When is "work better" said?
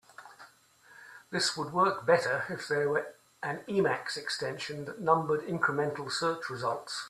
1.73-2.45